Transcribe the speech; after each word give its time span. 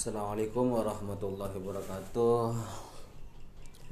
Assalamualaikum 0.00 0.80
warahmatullahi 0.80 1.60
wabarakatuh. 1.60 2.56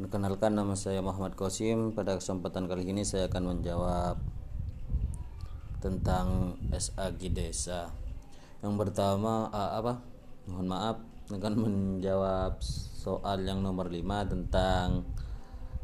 Perkenalkan 0.00 0.56
nama 0.56 0.72
saya 0.72 1.04
Muhammad 1.04 1.36
Qasim. 1.36 1.92
Pada 1.92 2.16
kesempatan 2.16 2.64
kali 2.64 2.88
ini 2.88 3.04
saya 3.04 3.28
akan 3.28 3.52
menjawab 3.52 4.16
Tentang 5.84 6.56
SAG 6.72 7.28
Desa. 7.28 7.92
Yang 8.64 8.88
pertama 8.88 9.52
apa? 9.52 10.00
Mohon 10.48 10.66
maaf 10.72 10.96
akan 11.28 11.54
menjawab 11.60 12.56
soal 12.64 13.44
yang 13.44 13.60
nomor 13.60 13.92
5 13.92 14.00
tentang 14.32 15.04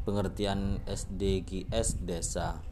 pengertian 0.09 0.81
SDGs 0.89 2.01
Desa 2.01 2.65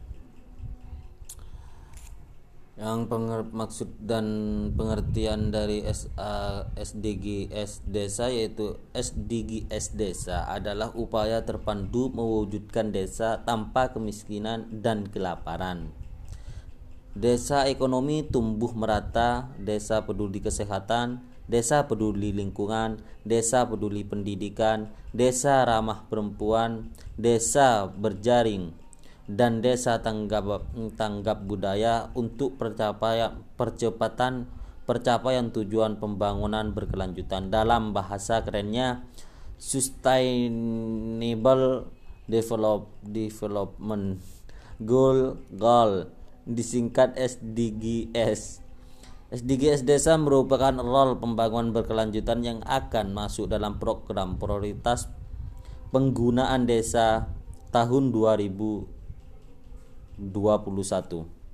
yang 2.74 3.06
penger, 3.06 3.46
maksud 3.54 3.86
dan 4.02 4.26
pengertian 4.74 5.54
dari 5.54 5.86
SA, 5.86 6.66
SDGs 6.74 7.86
desa 7.86 8.34
yaitu 8.34 8.82
SDGs 8.90 9.94
desa 9.94 10.42
adalah 10.50 10.90
upaya 10.98 11.46
terpadu 11.46 12.10
mewujudkan 12.10 12.90
desa 12.90 13.46
tanpa 13.46 13.94
kemiskinan 13.94 14.82
dan 14.82 15.06
kelaparan. 15.06 15.94
Desa 17.14 17.70
ekonomi 17.70 18.26
tumbuh 18.26 18.74
merata, 18.74 19.54
desa 19.54 20.02
peduli 20.02 20.42
kesehatan, 20.42 21.22
desa 21.46 21.86
peduli 21.86 22.34
lingkungan, 22.34 22.98
desa 23.22 23.62
peduli 23.70 24.02
pendidikan, 24.02 24.90
desa 25.14 25.62
ramah 25.62 26.10
perempuan, 26.10 26.90
desa 27.14 27.86
berjaring, 27.86 28.74
dan 29.24 29.64
desa 29.64 30.04
tanggap 30.04 30.68
tanggap 31.00 31.48
budaya 31.48 32.12
untuk 32.12 32.60
percapaian 32.60 33.40
percepatan 33.56 34.44
percapaian 34.84 35.48
tujuan 35.48 35.96
pembangunan 35.96 36.76
berkelanjutan. 36.76 37.48
Dalam 37.48 37.96
bahasa 37.96 38.44
kerennya 38.44 39.08
sustainable 39.56 40.52
develop 42.28 42.92
development 43.00 44.20
goal 44.80 45.40
goal. 45.56 46.12
Disingkat 46.44 47.16
SDGs 47.16 48.60
SDGs 49.32 49.88
desa 49.88 50.20
merupakan 50.20 50.76
role 50.76 51.16
pembangunan 51.16 51.72
berkelanjutan 51.72 52.44
yang 52.44 52.60
akan 52.68 53.16
masuk 53.16 53.48
dalam 53.48 53.80
program 53.80 54.36
prioritas 54.36 55.08
penggunaan 55.90 56.68
desa 56.68 57.32
tahun 57.72 58.12
2000 58.12 59.03
21 60.18 61.44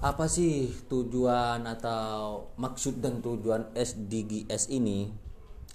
apa 0.00 0.32
sih 0.32 0.72
tujuan 0.88 1.68
atau 1.68 2.48
maksud 2.56 3.04
dan 3.04 3.20
tujuan 3.20 3.68
SDGs 3.76 4.72
ini? 4.72 5.12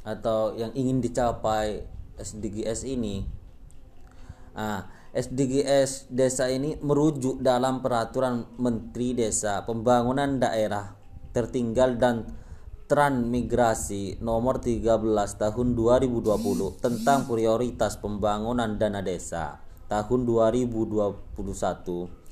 Atau 0.02 0.58
yang 0.58 0.74
ingin 0.74 0.98
dicapai 0.98 1.86
SDGs 2.18 2.90
ini? 2.90 3.22
Nah, 4.58 4.90
SDGs 5.14 6.10
desa 6.10 6.50
ini 6.50 6.74
merujuk 6.82 7.38
dalam 7.46 7.86
peraturan 7.86 8.50
Menteri 8.58 9.14
Desa 9.14 9.62
Pembangunan 9.62 10.42
Daerah 10.42 10.98
Tertinggal 11.30 12.02
dan 12.02 12.26
Transmigrasi 12.86 14.22
nomor 14.22 14.62
13 14.62 15.02
tahun 15.42 15.68
2020 15.74 16.22
tentang 16.82 17.26
prioritas 17.26 17.98
pembangunan 17.98 18.78
dana 18.78 19.02
desa 19.02 19.65
tahun 19.88 20.26
2021 20.26 22.26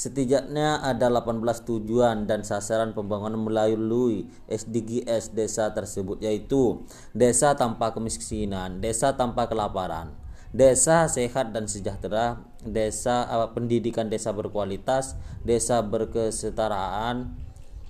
Setidaknya 0.00 0.80
ada 0.80 1.12
18 1.12 1.44
tujuan 1.68 2.24
dan 2.24 2.40
sasaran 2.40 2.96
pembangunan 2.96 3.36
melalui 3.36 4.32
SDGs 4.48 5.36
desa 5.36 5.76
tersebut 5.76 6.24
yaitu 6.24 6.88
desa 7.12 7.52
tanpa 7.52 7.92
kemiskinan, 7.92 8.80
desa 8.80 9.12
tanpa 9.12 9.44
kelaparan, 9.44 10.16
desa 10.56 11.04
sehat 11.04 11.52
dan 11.52 11.68
sejahtera, 11.68 12.40
desa 12.64 13.28
uh, 13.28 13.52
pendidikan 13.52 14.08
desa 14.08 14.32
berkualitas, 14.32 15.20
desa 15.44 15.84
berkesetaraan 15.84 17.36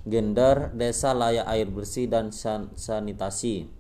gender, 0.02 0.74
desa 0.74 1.14
layak 1.14 1.46
air 1.46 1.70
bersih 1.70 2.10
dan 2.10 2.34
san 2.34 2.74
sanitasi. 2.74 3.70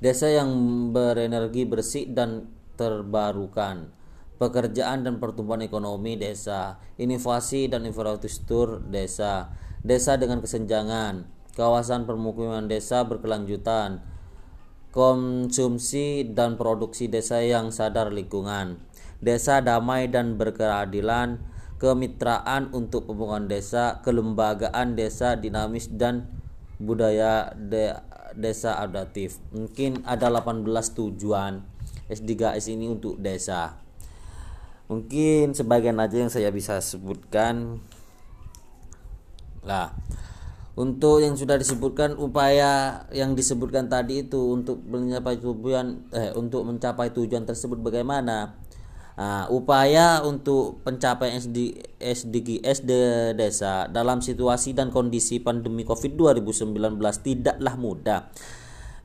Desa 0.00 0.32
yang 0.32 0.48
berenergi 0.96 1.68
bersih 1.68 2.08
dan 2.08 2.48
terbarukan 2.80 4.00
pekerjaan 4.42 5.06
dan 5.06 5.22
pertumbuhan 5.22 5.62
ekonomi 5.62 6.18
desa, 6.18 6.82
inovasi 6.98 7.70
dan 7.70 7.86
infrastruktur 7.86 8.82
desa, 8.82 9.54
desa 9.86 10.18
dengan 10.18 10.42
kesenjangan, 10.42 11.30
kawasan 11.54 12.10
permukiman 12.10 12.66
desa 12.66 13.06
berkelanjutan, 13.06 14.02
konsumsi 14.90 16.26
dan 16.26 16.58
produksi 16.58 17.06
desa 17.06 17.38
yang 17.38 17.70
sadar 17.70 18.10
lingkungan, 18.10 18.82
desa 19.22 19.62
damai 19.62 20.10
dan 20.10 20.34
berkeadilan, 20.34 21.38
kemitraan 21.78 22.74
untuk 22.74 23.06
pembangunan 23.06 23.46
desa, 23.46 24.02
kelembagaan 24.02 24.98
desa 24.98 25.38
dinamis 25.38 25.86
dan 25.86 26.26
budaya 26.82 27.54
de 27.54 27.94
desa 28.34 28.74
adaptif. 28.82 29.38
Mungkin 29.54 30.02
ada 30.02 30.26
18 30.34 30.66
tujuan 30.98 31.62
S3S 32.10 32.74
ini 32.74 32.90
untuk 32.90 33.22
desa 33.22 33.81
mungkin 34.92 35.56
sebagian 35.56 35.96
aja 35.96 36.20
yang 36.20 36.28
saya 36.28 36.52
bisa 36.52 36.76
sebutkan. 36.84 37.80
Lah 39.64 39.96
untuk 40.72 41.20
yang 41.20 41.36
sudah 41.36 41.60
disebutkan 41.60 42.16
upaya 42.16 43.04
yang 43.12 43.36
disebutkan 43.36 43.92
tadi 43.92 44.24
itu 44.24 44.56
untuk 44.56 44.80
mencapai 44.88 45.36
tujuan 45.36 46.08
eh 46.16 46.32
untuk 46.32 46.64
mencapai 46.64 47.12
tujuan 47.12 47.44
tersebut 47.44 47.76
bagaimana? 47.80 48.56
Nah, 49.12 49.44
upaya 49.52 50.24
untuk 50.24 50.80
pencapaian 50.80 51.36
SD, 51.36 51.76
SDGs 52.00 52.88
de 52.88 53.36
desa 53.36 53.84
dalam 53.92 54.24
situasi 54.24 54.72
dan 54.72 54.88
kondisi 54.88 55.36
pandemi 55.36 55.84
Covid 55.84 56.16
2019 56.16 56.96
tidaklah 57.20 57.74
mudah. 57.76 58.20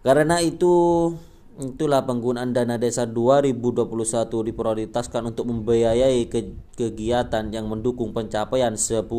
Karena 0.08 0.40
itu 0.40 1.12
Itulah 1.58 2.06
penggunaan 2.06 2.54
dana 2.54 2.78
desa 2.78 3.10
2021 3.10 3.90
diprioritaskan 4.30 5.34
untuk 5.34 5.50
membiayai 5.50 6.30
ke 6.30 6.54
kegiatan 6.78 7.50
yang 7.50 7.66
mendukung 7.66 8.14
pencapaian 8.14 8.78
10 8.78 9.10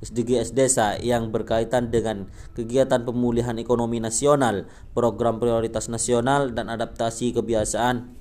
SDGs 0.00 0.56
desa 0.56 0.96
yang 0.96 1.28
berkaitan 1.28 1.92
dengan 1.92 2.32
kegiatan 2.56 3.04
pemulihan 3.04 3.60
ekonomi 3.60 4.00
nasional, 4.00 4.64
program 4.96 5.36
prioritas 5.36 5.92
nasional 5.92 6.56
dan 6.56 6.72
adaptasi 6.72 7.36
kebiasaan 7.36 8.16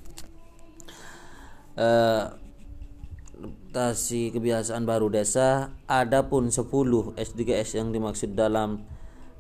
eh, 1.80 2.24
adaptasi 3.72 4.36
kebiasaan 4.36 4.84
baru 4.84 5.08
desa. 5.08 5.72
Adapun 5.88 6.52
10 6.52 6.68
SDGs 7.16 7.80
yang 7.80 7.96
dimaksud 7.96 8.36
dalam 8.36 8.84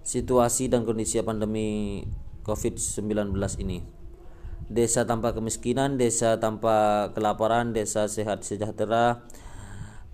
situasi 0.07 0.71
dan 0.71 0.87
kondisi 0.87 1.19
pandemi 1.19 2.01
COVID-19 2.41 3.35
ini. 3.61 3.85
Desa 4.71 5.03
tanpa 5.03 5.35
kemiskinan, 5.35 5.99
desa 5.99 6.39
tanpa 6.39 7.09
kelaparan, 7.11 7.75
desa 7.75 8.07
sehat 8.07 8.47
sejahtera, 8.47 9.27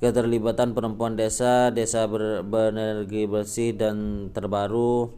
keterlibatan 0.02 0.74
perempuan 0.74 1.18
desa, 1.18 1.70
desa 1.70 2.06
ber, 2.10 2.42
berenergi 2.42 3.30
bersih 3.30 3.74
dan 3.78 4.30
terbaru 4.34 5.14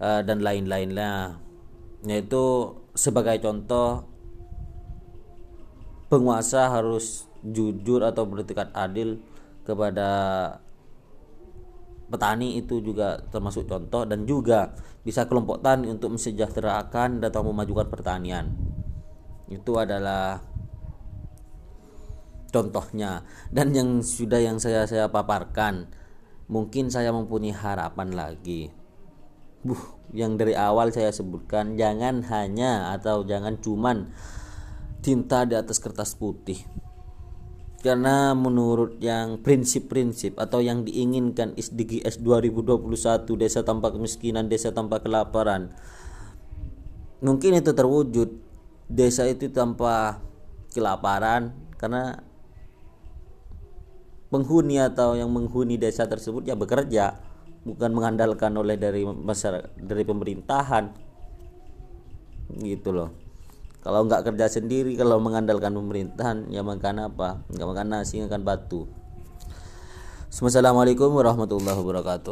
uh, 0.00 0.20
dan 0.24 0.40
lain-lainnya. 0.40 1.40
Yaitu 2.04 2.76
sebagai 2.96 3.40
contoh 3.40 4.08
penguasa 6.08 6.68
harus 6.70 7.26
jujur 7.44 8.00
atau 8.00 8.24
bertingkat 8.24 8.72
adil 8.72 9.20
kepada 9.64 10.08
petani 12.14 12.54
itu 12.54 12.78
juga 12.78 13.18
termasuk 13.34 13.66
contoh 13.66 14.06
dan 14.06 14.22
juga 14.22 14.78
bisa 15.02 15.26
kelompok 15.26 15.58
tani 15.58 15.90
untuk 15.90 16.14
mensejahterakan 16.14 17.18
atau 17.18 17.42
memajukan 17.50 17.90
pertanian. 17.90 18.54
Itu 19.50 19.74
adalah 19.82 20.38
contohnya. 22.54 23.26
Dan 23.50 23.74
yang 23.74 23.98
sudah 24.06 24.38
yang 24.38 24.62
saya 24.62 24.86
saya 24.86 25.10
paparkan 25.10 25.90
mungkin 26.46 26.94
saya 26.94 27.10
mempunyai 27.10 27.50
harapan 27.50 28.14
lagi. 28.14 28.70
Buh 29.66 29.98
yang 30.14 30.38
dari 30.38 30.54
awal 30.54 30.94
saya 30.94 31.10
sebutkan 31.10 31.74
jangan 31.74 32.22
hanya 32.30 32.94
atau 32.94 33.26
jangan 33.26 33.58
cuman 33.58 34.14
tinta 35.02 35.42
di 35.42 35.58
atas 35.58 35.82
kertas 35.82 36.14
putih 36.14 36.62
karena 37.84 38.32
menurut 38.32 38.96
yang 39.04 39.44
prinsip-prinsip 39.44 40.40
atau 40.40 40.64
yang 40.64 40.88
diinginkan 40.88 41.52
SDGs 41.52 42.24
2021 42.24 42.80
desa 43.36 43.60
tanpa 43.60 43.92
kemiskinan 43.92 44.48
desa 44.48 44.72
tanpa 44.72 45.04
kelaparan 45.04 45.68
mungkin 47.20 47.60
itu 47.60 47.76
terwujud. 47.76 48.40
Desa 48.84 49.28
itu 49.28 49.52
tanpa 49.52 50.20
kelaparan 50.72 51.52
karena 51.76 52.20
penghuni 54.28 54.80
atau 54.80 55.16
yang 55.16 55.32
menghuni 55.32 55.80
desa 55.80 56.04
tersebut 56.04 56.44
ya 56.44 56.56
bekerja 56.56 57.20
bukan 57.64 57.92
mengandalkan 57.96 58.52
oleh 58.56 58.80
dari 58.80 59.04
masyarakat 59.04 59.76
dari 59.76 60.04
pemerintahan. 60.04 60.84
Gitu 62.60 62.92
loh 62.92 63.23
kalau 63.84 64.08
nggak 64.08 64.24
kerja 64.24 64.48
sendiri 64.48 64.96
kalau 64.96 65.20
mengandalkan 65.20 65.76
pemerintahan 65.76 66.48
ya 66.48 66.64
makan 66.64 67.12
apa? 67.12 67.44
Nggak 67.52 67.68
makan 67.68 67.86
nasi 67.92 68.24
makan 68.24 68.40
batu. 68.40 68.88
Assalamualaikum 70.32 71.12
warahmatullahi 71.12 71.76
wabarakatuh 71.78 72.22